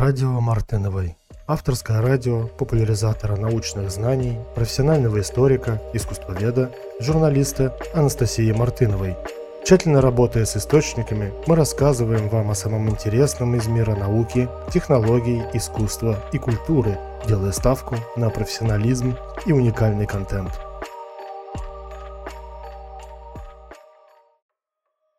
Радио 0.00 0.40
Мартыновой. 0.40 1.18
Авторское 1.46 2.00
радио 2.00 2.46
популяризатора 2.46 3.36
научных 3.36 3.90
знаний, 3.90 4.38
профессионального 4.54 5.20
историка, 5.20 5.78
искусствоведа, 5.92 6.72
журналиста 7.00 7.76
Анастасии 7.92 8.50
Мартыновой. 8.50 9.14
Тщательно 9.62 10.00
работая 10.00 10.46
с 10.46 10.56
источниками, 10.56 11.34
мы 11.46 11.54
рассказываем 11.54 12.30
вам 12.30 12.50
о 12.50 12.54
самом 12.54 12.88
интересном 12.88 13.54
из 13.56 13.66
мира 13.66 13.94
науки, 13.94 14.48
технологий, 14.72 15.42
искусства 15.52 16.18
и 16.32 16.38
культуры, 16.38 16.98
делая 17.28 17.52
ставку 17.52 17.96
на 18.16 18.30
профессионализм 18.30 19.16
и 19.44 19.52
уникальный 19.52 20.06
контент. 20.06 20.58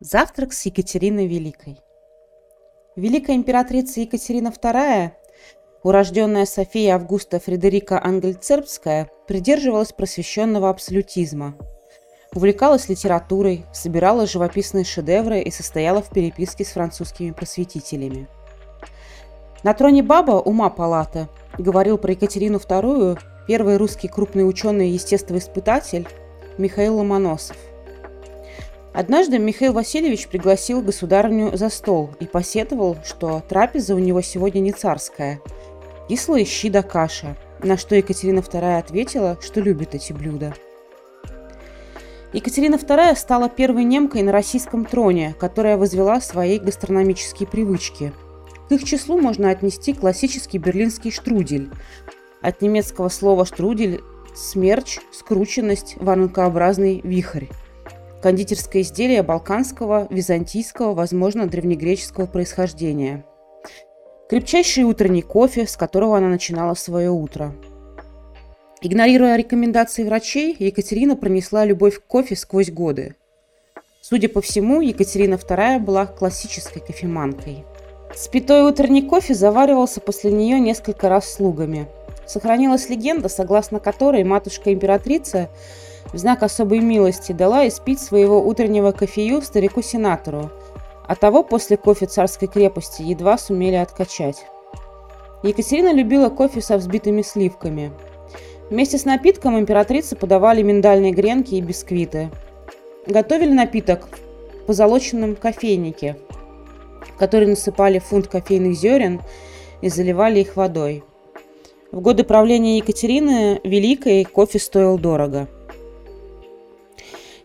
Завтрак 0.00 0.52
с 0.52 0.66
Екатериной 0.66 1.28
Великой. 1.28 1.78
Великая 2.94 3.36
императрица 3.36 4.00
Екатерина 4.00 4.48
II, 4.48 5.12
урожденная 5.82 6.44
София 6.44 6.94
Августа 6.94 7.40
Фредерика 7.40 7.98
Ангельцербская, 7.98 9.10
придерживалась 9.26 9.92
просвещенного 9.92 10.68
абсолютизма. 10.68 11.54
Увлекалась 12.34 12.90
литературой, 12.90 13.64
собирала 13.72 14.26
живописные 14.26 14.84
шедевры 14.84 15.40
и 15.40 15.50
состояла 15.50 16.02
в 16.02 16.10
переписке 16.10 16.66
с 16.66 16.72
французскими 16.72 17.30
просветителями. 17.30 18.28
На 19.62 19.72
троне 19.72 20.02
баба 20.02 20.32
ума 20.32 20.68
палата 20.68 21.30
говорил 21.56 21.96
про 21.96 22.12
Екатерину 22.12 22.58
II 22.58 23.18
первый 23.46 23.78
русский 23.78 24.08
крупный 24.08 24.46
ученый-естествоиспытатель 24.46 26.06
Михаил 26.58 26.98
Ломоносов– 26.98 27.56
Однажды 28.94 29.38
Михаил 29.38 29.72
Васильевич 29.72 30.28
пригласил 30.28 30.82
государню 30.82 31.56
за 31.56 31.70
стол 31.70 32.10
и 32.20 32.26
посетовал, 32.26 32.98
что 33.04 33.42
трапеза 33.48 33.94
у 33.94 33.98
него 33.98 34.20
сегодня 34.20 34.60
не 34.60 34.72
царская. 34.72 35.40
Кислые 36.08 36.44
щи 36.44 36.68
да 36.68 36.82
каша, 36.82 37.36
на 37.62 37.78
что 37.78 37.94
Екатерина 37.94 38.40
II 38.40 38.78
ответила, 38.78 39.38
что 39.40 39.60
любит 39.60 39.94
эти 39.94 40.12
блюда. 40.12 40.54
Екатерина 42.34 42.74
II 42.74 43.16
стала 43.16 43.48
первой 43.48 43.84
немкой 43.84 44.22
на 44.22 44.32
российском 44.32 44.84
троне, 44.84 45.34
которая 45.40 45.78
возвела 45.78 46.20
свои 46.20 46.58
гастрономические 46.58 47.46
привычки. 47.46 48.12
К 48.68 48.72
их 48.72 48.84
числу 48.84 49.18
можно 49.18 49.48
отнести 49.48 49.94
классический 49.94 50.58
берлинский 50.58 51.10
штрудель. 51.10 51.70
От 52.42 52.60
немецкого 52.60 53.08
слова 53.08 53.46
«штрудель»– 53.46 54.02
смерч, 54.34 54.98
скрученность, 55.12 55.96
воронкообразный 55.98 57.00
вихрь 57.02 57.46
кондитерское 58.22 58.82
изделие 58.82 59.22
балканского, 59.22 60.06
византийского, 60.08 60.94
возможно, 60.94 61.46
древнегреческого 61.46 62.26
происхождения. 62.26 63.24
Крепчайший 64.28 64.84
утренний 64.84 65.22
кофе, 65.22 65.66
с 65.66 65.76
которого 65.76 66.16
она 66.16 66.28
начинала 66.28 66.74
свое 66.74 67.10
утро. 67.10 67.52
Игнорируя 68.80 69.36
рекомендации 69.36 70.04
врачей, 70.04 70.56
Екатерина 70.58 71.16
пронесла 71.16 71.64
любовь 71.64 71.98
к 71.98 72.06
кофе 72.06 72.36
сквозь 72.36 72.70
годы. 72.70 73.16
Судя 74.00 74.28
по 74.28 74.40
всему, 74.40 74.80
Екатерина 74.80 75.34
II 75.34 75.80
была 75.80 76.06
классической 76.06 76.80
кофеманкой. 76.80 77.64
Спитой 78.14 78.62
утренний 78.62 79.02
кофе 79.02 79.34
заваривался 79.34 80.00
после 80.00 80.32
нее 80.32 80.58
несколько 80.60 81.08
раз 81.08 81.32
слугами. 81.32 81.86
Сохранилась 82.26 82.88
легенда, 82.88 83.28
согласно 83.28 83.80
которой 83.80 84.24
матушка-императрица 84.24 85.48
в 86.12 86.18
знак 86.18 86.42
особой 86.42 86.80
милости 86.80 87.32
дала 87.32 87.66
испить 87.68 88.00
своего 88.00 88.42
утреннего 88.42 88.92
кофею 88.92 89.40
старику-сенатору, 89.42 90.50
а 91.06 91.14
того 91.14 91.42
после 91.42 91.76
кофе 91.76 92.06
царской 92.06 92.48
крепости 92.48 93.02
едва 93.02 93.38
сумели 93.38 93.76
откачать. 93.76 94.44
Екатерина 95.42 95.92
любила 95.92 96.28
кофе 96.28 96.60
со 96.60 96.76
взбитыми 96.76 97.22
сливками. 97.22 97.92
Вместе 98.70 98.98
с 98.98 99.04
напитком 99.04 99.58
императрицы 99.58 100.16
подавали 100.16 100.62
миндальные 100.62 101.12
гренки 101.12 101.54
и 101.54 101.60
бисквиты. 101.60 102.30
Готовили 103.06 103.52
напиток 103.52 104.08
в 104.62 104.66
позолоченном 104.66 105.34
кофейнике, 105.34 106.16
в 107.00 107.18
который 107.18 107.48
насыпали 107.48 107.98
фунт 107.98 108.28
кофейных 108.28 108.76
зерен 108.76 109.20
и 109.80 109.88
заливали 109.88 110.40
их 110.40 110.56
водой. 110.56 111.02
В 111.90 112.00
годы 112.00 112.22
правления 112.24 112.78
Екатерины 112.78 113.60
Великой 113.64 114.24
кофе 114.24 114.58
стоил 114.58 114.98
дорого– 114.98 115.48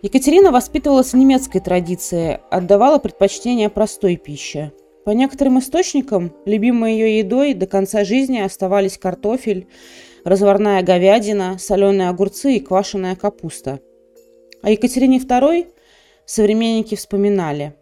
Екатерина 0.07 0.51
воспитывалась 0.51 1.12
в 1.12 1.18
немецкой 1.18 1.59
традиции, 1.59 2.40
отдавала 2.50 2.97
предпочтение 2.97 3.68
простой 3.68 4.16
пище. 4.16 4.72
По 5.03 5.09
некоторым 5.09 5.59
источникам, 5.59 6.31
любимой 6.45 6.94
ее 6.94 7.19
едой 7.19 7.53
до 7.53 7.68
конца 7.68 8.06
жизни 8.06 8.40
оставались 8.40 8.97
картофель, 8.97 9.68
разварная 10.23 10.81
говядина, 10.81 11.57
соленые 11.59 12.07
огурцы 12.07 12.53
и 12.53 12.62
квашеная 12.62 13.18
капуста. 13.18 13.81
О 14.62 14.69
Екатерине 14.69 15.18
II 15.18 15.68
современники 16.25 16.95
вспоминали. 16.95 17.74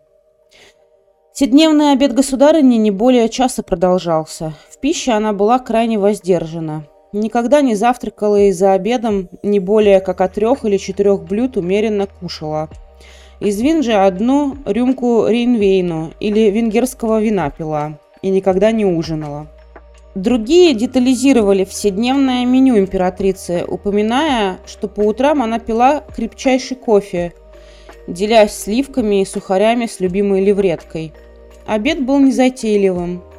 Седневный 1.32 1.92
обед 1.92 2.16
государыни 2.16 2.78
не 2.78 2.90
более 2.90 3.30
часа 3.30 3.62
продолжался. 3.62 4.56
В 4.72 4.80
пище 4.80 5.12
она 5.12 5.32
была 5.32 5.60
крайне 5.60 6.00
воздержана. 6.00 6.88
Никогда 7.16 7.62
не 7.62 7.76
завтракала 7.76 8.42
и 8.42 8.52
за 8.52 8.74
обедом 8.74 9.30
не 9.42 9.62
более 9.62 10.02
как 10.02 10.20
от 10.20 10.34
трех 10.34 10.66
или 10.66 10.76
четырех 10.76 11.24
блюд 11.24 11.56
умеренно 11.56 12.08
кушала. 12.08 12.68
Из 13.40 13.62
вин 13.62 13.84
же 13.84 13.94
одну 13.94 14.58
рюмку 14.66 15.26
рейнвейну 15.26 16.12
или 16.20 16.52
венгерского 16.52 17.22
вина 17.22 17.50
пила 17.52 18.00
и 18.22 18.28
никогда 18.28 18.74
не 18.74 18.84
ужинала. 18.84 19.48
Другие 20.14 20.74
детализировали 20.74 21.64
вседневное 21.64 22.46
меню 22.46 22.78
императрицы, 22.78 23.64
упоминая, 23.66 24.58
что 24.66 24.90
по 24.90 25.00
утрам 25.00 25.42
она 25.42 25.60
пила 25.60 26.04
крепчайший 26.14 26.76
кофе, 26.76 27.32
делясь 28.10 28.54
сливками 28.54 29.22
и 29.22 29.26
сухарями 29.26 29.86
с 29.86 30.02
любимой 30.02 30.44
левреткой. 30.44 31.14
Обед 31.66 32.06
был 32.06 32.20
незатейливым– 32.20 33.24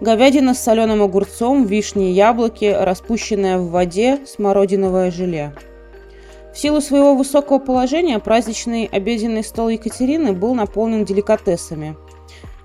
говядина 0.00 0.54
с 0.54 0.62
соленым 0.62 1.02
огурцом, 1.02 1.64
вишни 1.64 2.10
и 2.10 2.14
яблоки, 2.14 2.76
распущенное 2.78 3.58
в 3.58 3.70
воде 3.70 4.20
смородиновое 4.26 5.10
желе. 5.10 5.52
В 6.52 6.58
силу 6.58 6.80
своего 6.80 7.14
высокого 7.14 7.58
положения 7.58 8.18
праздничный 8.18 8.86
обеденный 8.86 9.44
стол 9.44 9.68
Екатерины 9.68 10.32
был 10.32 10.54
наполнен 10.54 11.04
деликатесами. 11.04 11.96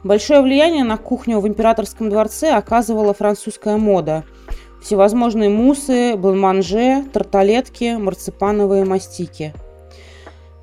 Большое 0.04 0.42
влияние 0.42 0.84
на 0.84 0.98
кухню 0.98 1.40
в 1.40 1.48
императорском 1.48 2.10
дворце 2.10 2.52
оказывала 2.52 3.14
французская 3.14 3.78
мода. 3.78 4.24
Всевозможные 4.82 5.50
мусы, 5.50 6.16
бланманже, 6.16 7.04
тарталетки, 7.14 7.98
марципановые 7.98 8.84
мастики. 8.84 9.54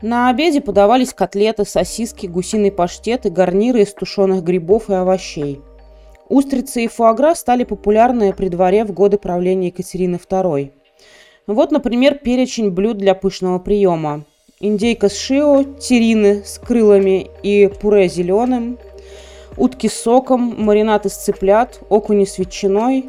На 0.00 0.30
обеде 0.30 0.60
подавались 0.60 1.12
котлеты, 1.12 1.64
сосиски, 1.64 2.26
гусиный 2.26 2.72
паштет 2.72 3.26
и 3.26 3.30
гарниры 3.30 3.82
из 3.82 3.92
тушеных 3.92 4.42
грибов 4.42 4.90
и 4.90 4.94
овощей. 4.94 5.60
Устрицы 6.28 6.84
и 6.84 6.88
фуагра 6.88 7.34
стали 7.34 7.64
популярны 7.64 8.34
при 8.34 8.48
дворе 8.48 8.84
в 8.84 8.92
годы 8.92 9.16
правления 9.16 9.68
Екатерины 9.68 10.16
II. 10.16 10.70
Вот, 11.46 11.72
например, 11.72 12.18
перечень 12.18 12.70
блюд 12.70 12.98
для 12.98 13.14
пышного 13.14 13.58
приема. 13.58 14.24
Индейка 14.60 15.08
с 15.08 15.16
шио, 15.16 15.62
терины 15.62 16.42
с 16.44 16.58
крылами 16.58 17.30
и 17.42 17.70
пуре 17.80 18.08
зеленым, 18.08 18.78
утки 19.56 19.88
с 19.88 19.94
соком, 19.94 20.54
маринад 20.58 21.06
из 21.06 21.14
цыплят, 21.14 21.80
окуни 21.88 22.26
с 22.26 22.38
ветчиной, 22.38 23.06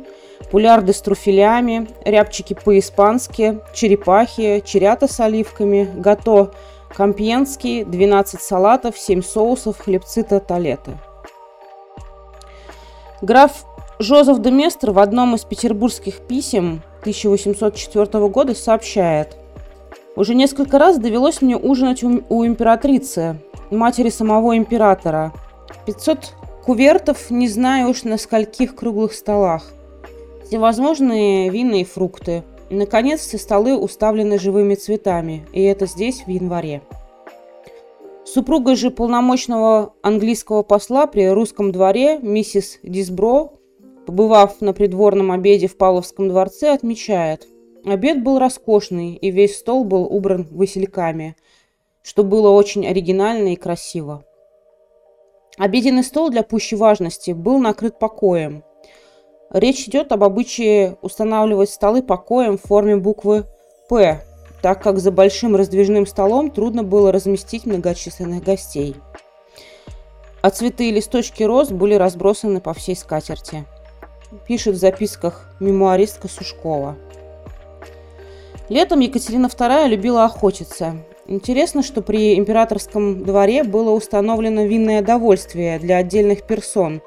пулярды 0.51 0.93
с 0.93 1.01
труфелями, 1.01 1.87
рябчики 2.05 2.53
по-испански, 2.53 3.59
черепахи, 3.73 4.63
черята 4.63 5.07
с 5.09 5.19
оливками, 5.19 5.89
гато 5.97 6.53
компьенский, 6.95 7.83
12 7.83 8.39
салатов, 8.41 8.97
7 8.97 9.21
соусов, 9.21 9.79
хлебцы 9.79 10.23
тоталеты– 10.23 10.91
Граф 13.21 13.65
Жозеф 13.99 14.39
де 14.39 14.51
в 14.81 14.97
одном 14.97 15.35
из 15.35 15.43
петербургских 15.43 16.21
писем 16.21 16.81
1804 17.01 18.27
года 18.29 18.55
сообщает 18.55 19.35
«Уже 20.15 20.35
несколько 20.35 20.79
раз 20.79 20.97
довелось 20.97 21.41
мне 21.41 21.57
ужинать 21.57 22.01
у, 22.01 22.45
императрицы, 22.45 23.35
матери 23.71 24.09
самого 24.09 24.55
императора. 24.55 25.33
500 25.85 26.33
кувертов, 26.63 27.29
не 27.29 27.49
знаю 27.49 27.89
уж 27.89 28.03
на 28.03 28.17
скольких 28.17 28.73
круглых 28.73 29.11
столах. 29.11 29.65
Всевозможные 30.45 31.49
вина 31.49 31.81
и 31.81 31.83
фрукты. 31.83 32.43
Наконец, 32.69 33.19
все 33.19 33.37
столы 33.37 33.77
уставлены 33.77 34.39
живыми 34.39 34.75
цветами, 34.75 35.45
и 35.51 35.61
это 35.63 35.87
здесь, 35.87 36.23
в 36.25 36.29
январе. 36.29 36.81
Супруга 38.31 38.75
же 38.75 38.91
полномочного 38.91 39.95
английского 40.03 40.61
посла 40.61 41.07
при 41.07 41.27
русском 41.31 41.71
дворе, 41.71 42.19
миссис 42.19 42.77
Дисбро, 42.83 43.53
побывав 44.05 44.61
на 44.61 44.71
придворном 44.73 45.31
обеде 45.31 45.65
в 45.65 45.75
Павловском 45.75 46.29
дворце, 46.29 46.69
отмечает, 46.71 47.47
обед 47.83 48.23
был 48.23 48.37
роскошный, 48.37 49.15
и 49.15 49.31
весь 49.31 49.57
стол 49.57 49.83
был 49.83 50.03
убран 50.03 50.47
васильками, 50.51 51.37
что 52.03 52.23
было 52.23 52.51
очень 52.51 52.85
оригинально 52.85 53.53
и 53.53 53.55
красиво. 53.55 54.23
Обеденный 55.57 56.03
стол 56.03 56.29
для 56.29 56.43
пущей 56.43 56.77
важности 56.77 57.31
был 57.31 57.57
накрыт 57.57 57.97
покоем. 57.97 58.63
Речь 59.49 59.87
идет 59.87 60.11
об 60.11 60.23
обычае 60.23 60.99
устанавливать 61.01 61.71
столы 61.71 62.03
покоем 62.03 62.59
в 62.59 62.61
форме 62.61 62.95
буквы 62.95 63.45
«П», 63.89 64.21
так 64.61 64.81
как 64.81 64.99
за 64.99 65.11
большим 65.11 65.55
раздвижным 65.55 66.05
столом 66.05 66.51
трудно 66.51 66.83
было 66.83 67.11
разместить 67.11 67.65
многочисленных 67.65 68.43
гостей. 68.43 68.95
А 70.41 70.49
цветы 70.49 70.89
и 70.89 70.91
листочки 70.91 71.43
роз 71.43 71.69
были 71.69 71.95
разбросаны 71.95 72.61
по 72.61 72.73
всей 72.73 72.95
скатерти. 72.95 73.65
Пишет 74.47 74.75
в 74.75 74.77
записках 74.77 75.49
мемуаристка 75.59 76.27
Сушкова. 76.27 76.95
Летом 78.69 78.99
Екатерина 78.99 79.47
II 79.47 79.87
любила 79.87 80.25
охотиться. 80.25 80.97
Интересно, 81.25 81.83
что 81.83 82.01
при 82.01 82.37
императорском 82.37 83.23
дворе 83.23 83.63
было 83.63 83.91
установлено 83.91 84.63
винное 84.63 85.01
довольствие 85.01 85.79
для 85.79 85.97
отдельных 85.97 86.43
персон, 86.43 87.01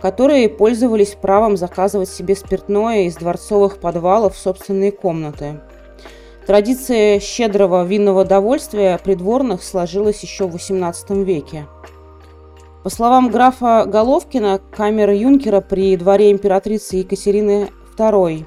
которые 0.00 0.48
пользовались 0.48 1.16
правом 1.20 1.56
заказывать 1.56 2.08
себе 2.08 2.34
спиртное 2.34 3.02
из 3.02 3.16
дворцовых 3.16 3.78
подвалов 3.78 4.36
в 4.36 4.38
собственные 4.38 4.92
комнаты. 4.92 5.60
Традиция 6.46 7.20
щедрого 7.20 7.84
винного 7.84 8.24
довольствия 8.24 8.98
придворных 8.98 9.62
сложилась 9.62 10.22
еще 10.22 10.46
в 10.46 10.56
XVIII 10.56 11.22
веке. 11.22 11.66
По 12.82 12.90
словам 12.90 13.30
графа 13.30 13.84
Головкина, 13.86 14.60
камера 14.76 15.16
юнкера 15.16 15.60
при 15.60 15.96
дворе 15.96 16.32
императрицы 16.32 16.96
Екатерины 16.96 17.68
II 17.96 18.44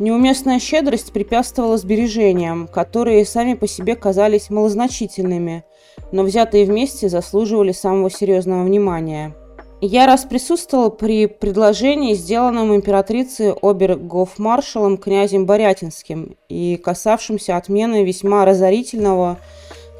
Неуместная 0.00 0.58
щедрость 0.58 1.12
препятствовала 1.12 1.76
сбережениям, 1.76 2.66
которые 2.66 3.24
сами 3.24 3.54
по 3.54 3.68
себе 3.68 3.94
казались 3.94 4.50
малозначительными, 4.50 5.64
но 6.10 6.24
взятые 6.24 6.64
вместе 6.64 7.08
заслуживали 7.08 7.70
самого 7.70 8.10
серьезного 8.10 8.64
внимания. 8.64 9.36
Я 9.84 10.06
раз 10.06 10.24
присутствовал 10.24 10.90
при 10.90 11.26
предложении, 11.26 12.14
сделанном 12.14 12.72
императрицей 12.72 13.52
обергофмаршалом 13.52 14.96
князем 14.96 15.44
Борятинским 15.44 16.36
и 16.48 16.76
касавшимся 16.76 17.56
отмены 17.56 18.04
весьма 18.04 18.44
разорительного, 18.44 19.38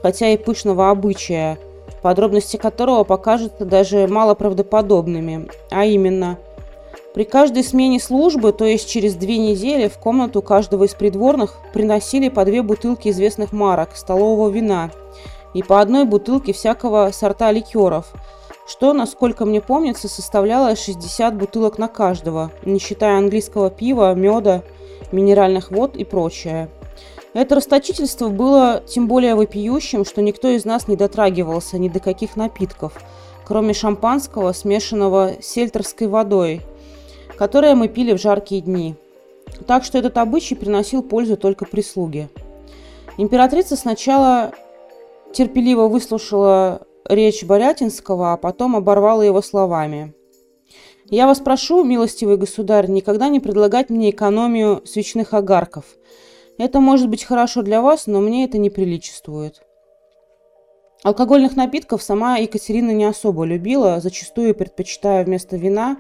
хотя 0.01 0.29
и 0.29 0.37
пышного 0.37 0.91
обычая, 0.91 1.59
подробности 2.01 2.59
которого 2.59 3.03
покажутся 3.03 3.65
даже 3.65 4.07
малоправдоподобными, 4.07 5.49
а 5.71 5.85
именно– 5.85 6.39
при 7.13 7.25
каждой 7.25 7.63
смене 7.63 8.01
службы, 8.01 8.53
то 8.53 8.65
есть 8.65 8.89
через 8.89 9.17
две 9.17 9.37
недели, 9.37 9.89
в 9.89 9.99
комнату 9.99 10.41
каждого 10.41 10.85
из 10.85 10.95
придворных 10.95 11.59
приносили 11.75 12.31
по 12.31 12.47
две 12.47 12.63
бутылки 12.63 13.09
известных 13.09 13.53
марок, 13.53 13.97
столового 13.97 14.49
вина 14.49 14.91
и 15.53 15.63
по 15.63 15.81
одной 15.83 16.07
бутылке 16.07 16.55
всякого 16.55 17.11
сорта 17.13 17.51
ликеров, 17.51 18.15
что, 18.73 18.93
насколько 18.93 19.45
мне 19.45 19.61
помнится, 19.61 20.09
составляло 20.09 20.75
60 20.75 21.37
бутылок 21.37 21.79
на 21.79 21.89
каждого, 21.89 22.51
не 22.65 22.79
считая 22.79 23.19
английского 23.19 23.71
пива, 23.71 24.15
меда, 24.15 24.63
минеральных 25.13 25.71
вод 25.71 25.97
и 25.97 26.05
прочее. 26.05 26.69
Это 27.35 27.55
расточительство 27.55 28.29
было 28.29 28.83
тем 28.87 29.09
более 29.09 29.35
вопиющим, 29.35 30.05
что 30.05 30.23
никто 30.23 30.49
из 30.49 30.65
нас 30.65 30.89
не 30.89 30.97
дотрагивался 30.97 31.79
ни 31.79 31.89
до 31.89 32.01
каких 32.01 32.37
напитков, 32.37 32.95
кроме 33.47 33.75
шампанского, 33.75 34.53
смешанного 34.53 35.33
с 35.41 35.47
сельтерской 35.47 36.09
водой– 36.09 36.61
которое 37.43 37.75
мы 37.75 37.89
пили 37.89 38.13
в 38.13 38.21
жаркие 38.21 38.61
дни. 38.61 38.95
Так 39.67 39.83
что 39.85 39.99
этот 39.99 40.17
обычай 40.19 40.55
приносил 40.55 41.03
пользу 41.03 41.37
только 41.37 41.65
прислуге. 41.65 42.29
Императрица 43.19 43.75
сначала 43.77 44.53
терпеливо 45.33 45.89
выслушала 45.89 46.83
речь 47.09 47.45
Борятинского, 47.45 48.33
а 48.33 48.37
потом 48.37 48.77
оборвала 48.77 49.23
его 49.23 49.43
словами. 49.43 50.15
«Я 51.11 51.27
вас 51.27 51.41
прошу, 51.41 51.85
милостивый 51.85 52.37
государь, 52.37 52.89
никогда 52.89 53.29
не 53.29 53.41
предлагать 53.41 53.91
мне 53.91 54.11
экономию 54.11 54.83
свечных 54.87 55.35
огарков. 55.35 55.85
Это 56.59 56.81
может 56.81 57.09
быть 57.09 57.25
хорошо 57.25 57.63
для 57.63 57.83
вас, 57.83 58.07
но 58.07 58.21
мне 58.21 58.45
это 58.45 58.59
не 58.59 58.71
приличествует». 58.71 59.63
Алкогольных 61.03 61.57
напитков 61.57 62.03
сама 62.03 62.37
Екатерина 62.37 62.93
не 62.93 63.05
особо 63.05 63.45
любила, 63.45 63.99
зачастую 64.01 64.55
предпочитая 64.55 65.25
вместо 65.25 65.57
вина 65.57 65.99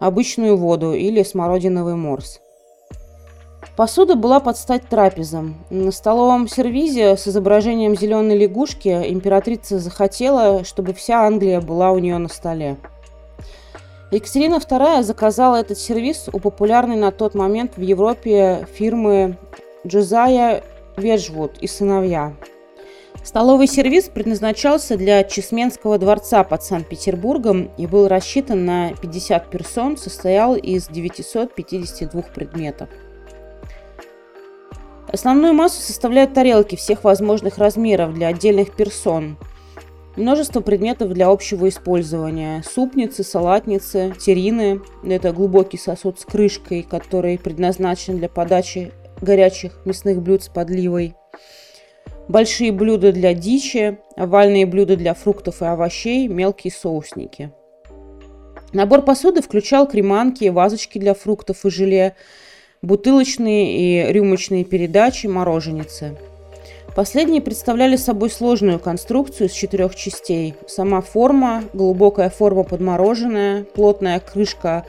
обычную 0.00 0.56
воду 0.56 0.92
или 0.92 1.22
смородиновый 1.22 1.94
морс. 1.94 2.40
Посуда 3.76 4.14
была 4.14 4.38
под 4.38 4.56
стать 4.56 4.88
трапезам. 4.88 5.56
На 5.68 5.90
столовом 5.90 6.46
сервизе 6.46 7.16
с 7.16 7.26
изображением 7.26 7.96
зеленой 7.96 8.38
лягушки 8.38 8.88
императрица 8.88 9.78
захотела, 9.78 10.64
чтобы 10.64 10.94
вся 10.94 11.26
Англия 11.26 11.60
была 11.60 11.90
у 11.90 11.98
нее 11.98 12.18
на 12.18 12.28
столе. 12.28 12.76
Екатерина 14.12 14.56
II 14.56 15.02
заказала 15.02 15.56
этот 15.56 15.78
сервис 15.78 16.28
у 16.32 16.38
популярной 16.38 16.96
на 16.96 17.10
тот 17.10 17.34
момент 17.34 17.72
в 17.76 17.80
Европе 17.80 18.68
фирмы 18.72 19.38
Джозая 19.84 20.62
Веджвуд 20.96 21.58
и 21.60 21.66
сыновья– 21.66 22.32
Столовый 23.24 23.66
сервис 23.66 24.10
предназначался 24.10 24.98
для 24.98 25.24
Чесменского 25.24 25.98
дворца 25.98 26.44
под 26.44 26.62
Санкт-Петербургом 26.62 27.70
и 27.78 27.86
был 27.86 28.06
рассчитан 28.06 28.66
на 28.66 28.92
50 29.00 29.48
персон, 29.48 29.96
состоял 29.96 30.54
из 30.54 30.88
952 30.88 32.20
предметов. 32.34 32.90
Основную 35.14 35.54
массу 35.54 35.80
составляют 35.80 36.34
тарелки 36.34 36.74
всех 36.74 37.04
возможных 37.04 37.58
размеров 37.58 38.14
для 38.14 38.26
отдельных 38.26 38.74
персон, 38.74 39.36
множество 40.16 40.60
предметов 40.60 41.12
для 41.12 41.28
общего 41.28 41.68
использования, 41.68 42.64
супницы, 42.68 43.22
салатницы, 43.22 44.12
терины– 44.18 44.80
это 45.04 45.30
глубокий 45.30 45.78
сосуд 45.78 46.18
с 46.18 46.24
крышкой, 46.24 46.82
который 46.82 47.38
предназначен 47.38 48.18
для 48.18 48.28
подачи 48.28 48.90
горячих 49.22 49.78
мясных 49.84 50.20
блюд 50.20 50.42
с 50.42 50.48
подливой– 50.48 51.14
большие 52.28 52.72
блюда 52.72 53.12
для 53.12 53.34
дичи, 53.34 53.98
овальные 54.16 54.66
блюда 54.66 54.96
для 54.96 55.14
фруктов 55.14 55.62
и 55.62 55.64
овощей, 55.64 56.26
мелкие 56.26 56.72
соусники. 56.72 57.52
Набор 58.72 59.02
посуды 59.02 59.42
включал 59.42 59.86
креманки, 59.86 60.48
вазочки 60.48 60.98
для 60.98 61.14
фруктов 61.14 61.64
и 61.64 61.70
желе, 61.70 62.16
бутылочные 62.84 63.76
и 63.78 64.12
рюмочные 64.12 64.64
передачи, 64.64 65.26
мороженицы. 65.26 66.16
Последние 66.94 67.42
представляли 67.42 67.96
собой 67.96 68.30
сложную 68.30 68.78
конструкцию 68.78 69.48
из 69.48 69.52
четырех 69.52 69.96
частей. 69.96 70.54
Сама 70.68 71.00
форма, 71.00 71.64
глубокая 71.72 72.30
форма 72.30 72.62
подмороженная, 72.62 73.64
плотная 73.64 74.20
крышка 74.20 74.84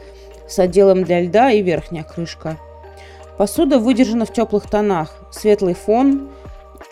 с 0.48 0.60
отделом 0.60 1.04
для 1.04 1.22
льда 1.22 1.52
и 1.52 1.64
верхняя 1.64 2.04
крышка. 2.04 2.58
Посуда 3.38 3.80
выдержана 3.80 4.26
в 4.26 4.34
теплых 4.34 4.70
тонах. 4.70 5.18
Светлый 5.32 5.74
фон, 5.74 6.30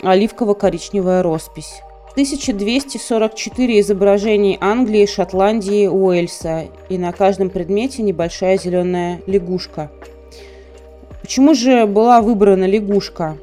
оливково-коричневая 0.02 1.22
роспись. 1.22 1.80
1244 2.12 3.80
изображений 3.80 4.58
Англии, 4.60 5.06
Шотландии, 5.06 5.86
Уэльса 5.86 6.64
и 6.88 6.98
на 6.98 7.12
каждом 7.12 7.50
предмете 7.50 8.02
небольшая 8.02 8.58
зеленая 8.58 9.20
лягушка. 9.26 9.90
Почему 11.24 11.54
же 11.54 11.86
была 11.86 12.20
выбрана 12.20 12.66
лягушка? 12.66 13.38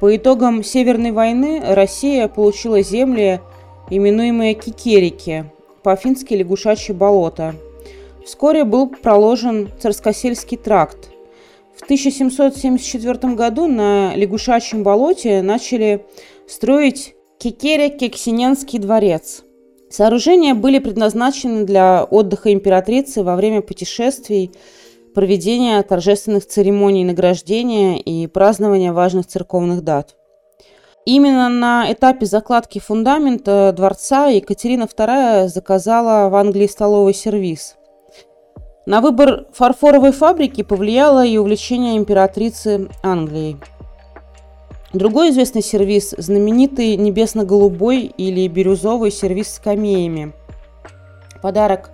По 0.00 0.16
итогам 0.16 0.64
Северной 0.64 1.12
войны 1.12 1.62
Россия 1.64 2.26
получила 2.26 2.82
земли, 2.82 3.40
именуемые 3.88 4.54
Кикерики, 4.54 5.44
по-фински 5.84 6.34
лягушачье 6.34 6.92
болото. 6.92 7.54
Вскоре 8.26 8.64
был 8.64 8.88
проложен 8.88 9.68
Царскосельский 9.80 10.56
тракт, 10.56 11.10
в 11.76 11.84
1774 11.84 13.34
году 13.34 13.68
на 13.68 14.16
Лягушачьем 14.16 14.82
болоте 14.82 15.40
начали 15.40 16.06
строить 16.48 17.14
Кекере-Кексиненский 17.38 18.80
дворец. 18.80 19.44
Сооружения 19.88 20.54
были 20.56 20.80
предназначены 20.80 21.64
для 21.64 22.02
отдыха 22.02 22.52
императрицы 22.52 23.22
во 23.22 23.36
время 23.36 23.62
путешествий, 23.62 24.50
проведения 25.14 25.82
торжественных 25.82 26.46
церемоний 26.46 27.04
награждения 27.04 27.96
и 27.98 28.26
празднования 28.26 28.92
важных 28.92 29.26
церковных 29.26 29.82
дат. 29.82 30.16
Именно 31.06 31.48
на 31.48 31.92
этапе 31.92 32.26
закладки 32.26 32.78
фундамента 32.78 33.72
дворца 33.76 34.26
Екатерина 34.26 34.84
II 34.84 35.48
заказала 35.48 36.28
в 36.28 36.34
Англии 36.34 36.66
столовый 36.66 37.14
сервис– 37.14 37.76
на 38.86 39.00
выбор 39.00 39.46
фарфоровой 39.54 40.12
фабрики 40.12 40.62
повлияло 40.62 41.24
и 41.24 41.38
увлечение 41.38 41.96
императрицы 41.96 42.90
Англии. 43.02 43.56
Другой 44.92 45.30
известный 45.30 45.62
сервис– 45.62 46.14
знаменитый 46.18 46.96
небесно-голубой 46.96 48.02
или 48.02 48.46
бирюзовый 48.46 49.10
сервис 49.10 49.54
с 49.54 49.58
камеями. 49.58 50.34
Подарок 51.40 51.92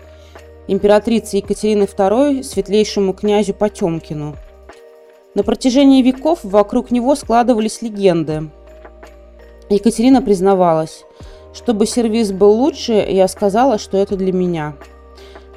императрицы 0.72 1.38
Екатерины 1.38 1.84
II 1.84 2.42
светлейшему 2.42 3.12
князю 3.12 3.54
Потемкину. 3.54 4.36
На 5.34 5.42
протяжении 5.42 6.02
веков 6.02 6.40
вокруг 6.42 6.90
него 6.90 7.14
складывались 7.14 7.82
легенды. 7.82 8.50
Екатерина 9.68 10.22
признавалась, 10.22 11.04
чтобы 11.52 11.86
сервис 11.86 12.32
был 12.32 12.50
лучше, 12.52 12.92
я 12.92 13.28
сказала, 13.28 13.78
что 13.78 13.96
это 13.96 14.16
для 14.16 14.32
меня– 14.32 14.74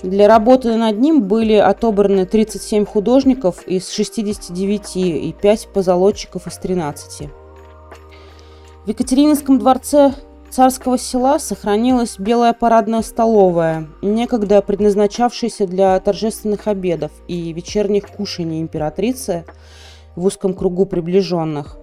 Для 0.03 0.27
работы 0.27 0.75
над 0.75 1.00
ним 1.00 1.24
были 1.24 1.53
отобраны 1.53 2.25
37 2.25 2.86
художников 2.86 3.65
из 3.65 3.89
69 3.89 4.98
и 4.98 5.34
5 5.41 5.67
позолотчиков 5.74 6.46
из 6.46 6.58
13. 6.58 7.29
В 8.86 8.89
Екатерининском 8.89 9.60
дворце 9.60 10.13
царского 10.54 11.00
села 11.00 11.40
сохранилась 11.40 12.20
белая 12.20 12.54
парадная 12.54 13.02
столовая, 13.02 13.88
некогда 14.04 14.62
предназначавшаяся 14.62 15.66
для 15.66 16.00
торжественных 16.00 16.68
обедов 16.68 17.12
и 17.28 17.52
вечерних 17.52 18.08
кушаний 18.08 18.62
императрицы 18.62 19.46
в 20.16 20.26
узком 20.28 20.54
кругу 20.54 20.86
приближенных. 20.86 21.78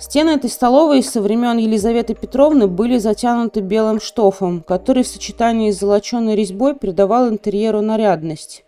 Стены 0.00 0.30
этой 0.30 0.50
столовой 0.50 1.04
со 1.04 1.20
времен 1.20 1.56
Елизаветы 1.56 2.14
Петровны 2.14 2.66
были 2.66 2.98
затянуты 2.98 3.60
белым 3.60 4.00
штофом, 4.00 4.62
который 4.62 5.04
в 5.04 5.08
сочетании 5.08 5.70
с 5.70 5.78
золоченой 5.78 6.34
резьбой 6.34 6.74
придавал 6.74 7.28
интерьеру 7.28 7.80
нарядность. 7.80 8.64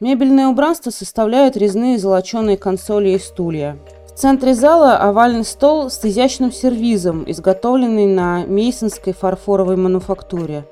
Мебельное 0.00 0.48
убранство 0.48 0.90
составляют 0.90 1.56
резные 1.56 1.98
золоченые 1.98 2.58
консоли 2.58 3.10
и 3.10 3.18
стулья. 3.18 3.78
В 4.18 4.20
центре 4.20 4.52
зала 4.52 4.96
овальный 4.96 5.44
стол 5.44 5.90
с 5.90 6.04
изящным 6.04 6.50
сервизом, 6.50 7.22
изготовленный 7.30 8.08
на 8.08 8.44
мейсонской 8.46 9.12
фарфоровой 9.12 9.76
мануфактуре. 9.76 10.64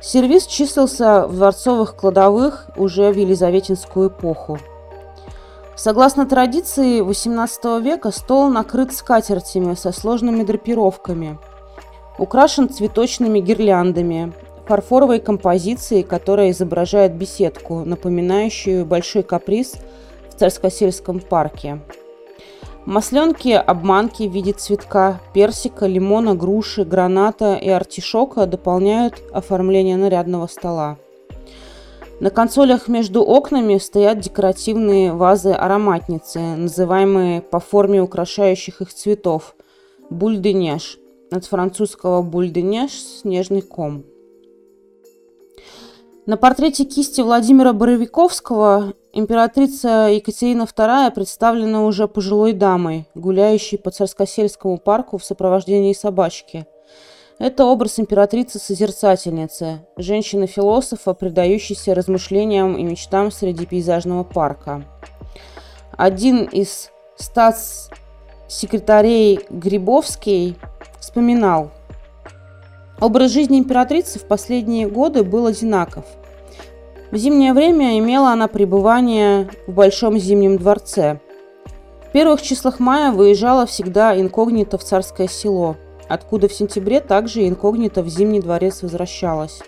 Сервиз 0.00 0.44
числился 0.44 1.28
в 1.28 1.36
дворцовых 1.36 1.94
кладовых 1.94 2.66
уже 2.76 3.12
в 3.12 3.16
Елизаветинскую 3.16 4.08
эпоху. 4.08 4.58
Согласно 5.76 6.26
традиции 6.26 7.00
XVIII 7.00 7.80
века 7.80 8.10
стол 8.10 8.48
накрыт 8.48 8.92
скатертями 8.92 9.74
со 9.74 9.92
сложными 9.92 10.42
драпировками, 10.42 11.38
украшен 12.18 12.68
цветочными 12.68 13.38
гирляндами, 13.38 14.32
фарфоровой 14.66 15.20
композицией, 15.20 16.02
которая 16.02 16.50
изображает 16.50 17.14
беседку, 17.14 17.84
напоминающую 17.84 18.84
большой 18.84 19.22
каприз 19.22 19.74
в 20.30 20.34
Царскосельском 20.34 21.20
парке. 21.20 21.78
Масленки, 22.88 23.50
обманки 23.50 24.26
в 24.26 24.32
виде 24.32 24.54
цветка, 24.54 25.20
персика, 25.34 25.86
лимона, 25.86 26.34
груши, 26.34 26.84
граната 26.84 27.54
и 27.54 27.68
артишока 27.68 28.46
дополняют 28.46 29.22
оформление 29.30 29.98
нарядного 29.98 30.46
стола. 30.46 30.96
На 32.20 32.30
консолях 32.30 32.88
между 32.88 33.22
окнами 33.22 33.76
стоят 33.76 34.20
декоративные 34.20 35.12
вазы-ароматницы, 35.12 36.38
называемые 36.56 37.42
по 37.42 37.60
форме 37.60 38.00
украшающих 38.00 38.80
их 38.80 38.94
цветов– 38.94 39.54
бульденеж, 40.08 40.96
от 41.30 41.44
французского 41.44 42.22
бульденеж– 42.22 42.92
снежный 43.20 43.60
ком. 43.60 44.02
На 46.28 46.36
портрете 46.36 46.84
кисти 46.84 47.22
Владимира 47.22 47.72
Боровиковского 47.72 48.92
императрица 49.14 50.10
Екатерина 50.10 50.64
II 50.64 51.10
представлена 51.12 51.86
уже 51.86 52.06
пожилой 52.06 52.52
дамой, 52.52 53.08
гуляющей 53.14 53.78
по 53.78 53.90
Царскосельскому 53.90 54.76
парку 54.76 55.16
в 55.16 55.24
сопровождении 55.24 55.94
собачки– 55.94 56.66
это 57.38 57.64
образ 57.64 57.98
императрицы-созерцательницы, 57.98 59.86
женщины-философа, 59.96 61.14
предающейся 61.14 61.94
размышлениям 61.94 62.76
и 62.76 62.82
мечтам 62.82 63.30
среди 63.30 63.64
пейзажного 63.64 64.22
парка. 64.22 64.84
Один 65.96 66.44
из 66.44 66.90
статс-секретарей 67.16 69.40
Грибовский 69.48 70.58
вспоминал, 71.00 71.70
Образ 73.00 73.30
жизни 73.30 73.60
императрицы 73.60 74.18
в 74.18 74.24
последние 74.24 74.88
годы 74.88 75.22
был 75.22 75.46
одинаков. 75.46 76.04
В 77.10 77.16
зимнее 77.16 77.52
время 77.52 77.98
имела 77.98 78.30
она 78.30 78.48
пребывание 78.48 79.50
в 79.66 79.72
Большом 79.72 80.18
зимнем 80.18 80.58
дворце. 80.58 81.20
В 82.06 82.12
первых 82.12 82.42
числах 82.42 82.80
мая 82.80 83.12
выезжала 83.12 83.66
всегда 83.66 84.18
инкогнито 84.18 84.78
в 84.78 84.84
царское 84.84 85.28
село– 85.28 85.76
откуда 86.08 86.48
в 86.48 86.52
сентябре 86.52 87.00
также 87.00 87.46
инкогнито 87.46 88.02
в 88.02 88.08
Зимний 88.08 88.40
дворец 88.40 88.82
возвращалась. 88.82 89.60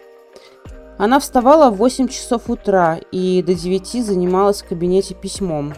Она 0.99 1.19
вставала 1.21 1.71
в 1.71 1.77
8 1.77 2.09
часов 2.09 2.51
утра 2.51 2.99
и 3.13 3.43
до 3.43 3.55
9 3.55 4.05
занималась 4.05 4.63
в 4.63 4.69
кабинете 4.69 5.15
письмом. 5.15 5.75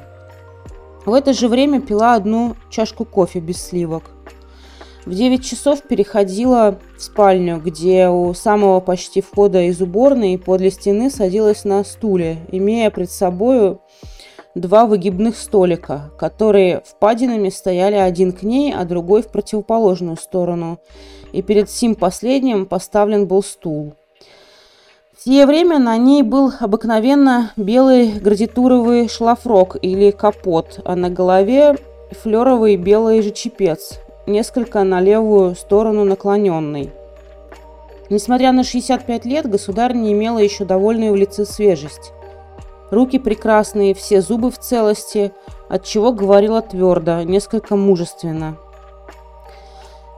В 1.04 1.12
это 1.14 1.32
же 1.32 1.48
время 1.48 1.80
пила 1.80 2.14
одну 2.14 2.56
чашку 2.70 3.04
кофе 3.04 3.40
без 3.40 3.62
сливок. 3.62 4.04
В 5.04 5.14
9 5.14 5.44
часов 5.44 5.82
переходила 5.82 6.78
в 6.96 7.02
спальню, 7.02 7.60
где 7.60 8.08
у 8.08 8.34
самого 8.34 8.78
почти 8.78 9.20
входа 9.20 9.62
из 9.62 9.80
уборной 9.80 10.38
подле 10.38 10.70
стены 10.70 11.10
садилась 11.10 11.64
на 11.64 11.82
стуле, 11.82 12.38
имея 12.52 12.88
пред 12.90 13.10
собою 13.10 13.80
два 14.54 14.86
выгибных 14.86 15.36
столика, 15.36 16.12
которые 16.18 16.82
впадинами 16.86 17.48
стояли 17.48 17.96
один 17.96 18.30
к 18.30 18.44
ней, 18.44 18.72
а 18.72 18.84
другой 18.84 19.22
в 19.22 19.28
противоположную 19.28 20.16
сторону, 20.16 20.78
и 21.32 21.42
перед 21.42 21.68
сим 21.68 21.96
последним 21.96 22.66
поставлен 22.66 23.26
был 23.26 23.42
стул. 23.42 23.94
В 25.16 25.24
сие 25.24 25.46
время 25.46 25.80
на 25.80 25.96
ней 25.96 26.22
был 26.22 26.52
обыкновенно 26.60 27.52
белый 27.56 28.12
градитуровый 28.12 29.08
шлафрок 29.08 29.76
или 29.82 30.12
капот, 30.12 30.80
а 30.84 30.94
на 30.94 31.10
голове 31.10 31.76
флеровый 32.22 32.76
белый 32.76 33.22
же 33.22 33.30
чепец, 33.30 33.98
несколько 34.26 34.84
на 34.84 35.00
левую 35.00 35.54
сторону 35.54 36.04
наклоненный. 36.04 36.90
Несмотря 38.10 38.52
на 38.52 38.62
65 38.62 39.24
лет, 39.24 39.48
государь 39.48 39.94
не 39.94 40.12
имела 40.12 40.38
еще 40.38 40.64
довольную 40.64 41.12
в 41.12 41.16
лице 41.16 41.44
свежесть. 41.44 42.12
Руки 42.90 43.18
прекрасные, 43.18 43.94
все 43.94 44.20
зубы 44.20 44.50
в 44.50 44.58
целости, 44.58 45.32
от 45.68 45.84
чего 45.84 46.12
говорила 46.12 46.60
твердо, 46.60 47.22
несколько 47.22 47.74
мужественно. 47.74 48.58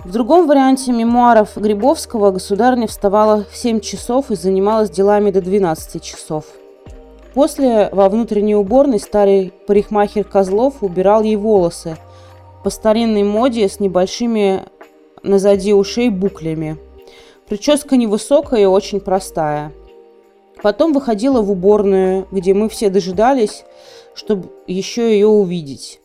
В 0.05 0.11
другом 0.11 0.47
варианте 0.47 0.93
мемуаров 0.93 1.57
Грибовского 1.57 2.31
государня 2.31 2.87
вставала 2.87 3.45
в 3.51 3.57
7 3.57 3.81
часов 3.81 4.31
и 4.31 4.37
занималась 4.37 4.91
делами 4.91 5.31
до 5.31 5.41
12 5.41 6.03
часов. 6.03 6.45
После 7.33 7.89
во 7.91 8.09
внутренней 8.09 8.55
уборной 8.55 9.01
старый 9.01 9.53
парикмахер 9.67 10.25
Козлов 10.25 10.83
убирал 10.83 11.23
ей 11.23 11.37
волосы 11.37 11.97
по 12.65 12.71
старинной 12.71 13.23
моде 13.23 13.69
с 13.69 13.79
небольшими 13.79 14.65
назади 15.23 15.73
ушей 15.73 16.09
буклями. 16.09 16.79
Прическа 17.47 17.97
невысокая 17.97 18.63
и 18.63 18.67
очень 18.67 19.01
простая– 19.01 19.73
Потом 20.65 20.95
выходила 20.95 21.43
в 21.43 21.51
уборную, 21.51 22.27
где 22.31 22.55
мы 22.55 22.71
все 22.71 22.89
дожидались, 22.89 23.65
чтобы 24.15 24.49
еще 24.67 25.13
ее 25.13 25.27
увидеть. 25.27 26.01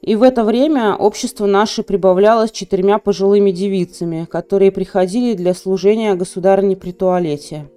И 0.00 0.16
в 0.16 0.22
это 0.22 0.42
время 0.42 0.96
общество 0.96 1.44
наше 1.44 1.82
прибавлялось 1.82 2.50
четырьмя 2.50 2.98
пожилыми 2.98 3.50
девицами, 3.50 4.26
которые 4.30 4.72
приходили 4.72 5.34
для 5.34 5.52
служения 5.52 6.14
государыне 6.14 6.76
при 6.76 6.92
туалете. 6.92 7.70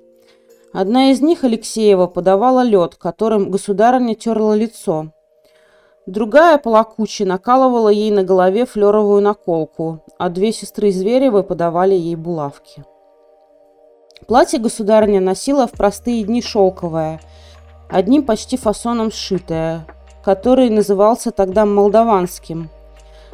Одна 0.72 1.12
из 1.12 1.20
них, 1.20 1.44
Алексеева, 1.44 2.08
подавала 2.08 2.64
лед, 2.64 2.96
которым 2.96 3.52
государыня 3.52 4.16
терла 4.16 4.56
лицо. 4.56 5.12
Другая, 6.08 6.58
полакучи, 6.58 7.24
накалывала 7.24 7.90
ей 7.90 8.12
на 8.12 8.24
голове 8.24 8.66
флеровую 8.66 9.22
наколку, 9.22 10.06
а 10.18 10.30
две 10.30 10.54
сестры 10.54 10.90
Зверевы 10.90 11.44
подавали 11.44 11.96
ей 11.96 12.16
булавки. 12.16 12.86
Платье 14.26 14.58
государыня 14.58 15.20
носила 15.20 15.68
в 15.68 15.74
простые 15.74 16.24
дни 16.24 16.42
шелковое, 16.42 17.20
одним 17.90 18.24
почти 18.24 18.56
фасоном 18.56 19.12
сшитое, 19.12 19.86
который 20.24 20.70
назывался 20.70 21.32
тогда 21.32 21.66
молдаванским. 21.66 22.70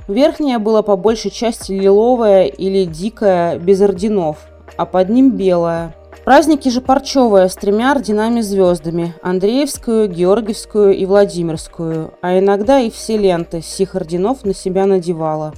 Верхнее 0.07 0.57
было 0.57 0.81
по 0.81 0.95
большей 0.95 1.29
части 1.29 1.73
лиловое 1.73 2.45
или 2.45 2.85
дикое, 2.85 3.59
без 3.59 3.81
орденов, 3.81 4.47
а 4.77 4.87
под 4.87 5.09
ним 5.09 5.29
белое. 5.37 5.95
Праздники 6.25 6.69
же 6.69 6.79
парчевое 6.79 7.49
с 7.49 7.55
тремя 7.55 7.91
орденами-звездами– 7.91 9.13
Андреевскую, 9.21 10.07
Георгиевскую 10.07 10.95
и 10.95 11.05
Владимирскую, 11.05 12.13
а 12.21 12.39
иногда 12.39 12.79
и 12.79 12.89
все 12.89 13.17
ленты 13.17 13.61
сих 13.61 13.95
орденов 13.95 14.45
на 14.45 14.53
себя 14.53 14.85
надевала. 14.85 15.53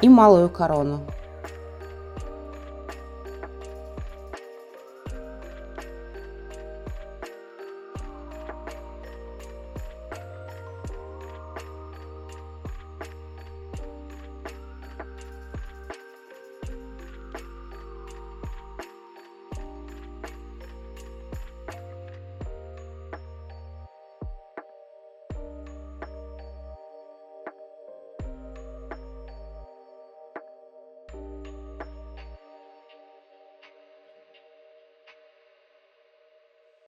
И 0.00 0.08
малую 0.08 0.50
корону. 0.50 1.00